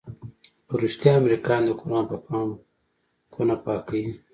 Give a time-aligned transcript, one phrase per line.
[0.67, 2.55] په رښتيا امريکايان د قران په پاڼو
[3.33, 4.05] كونه پاكيي؟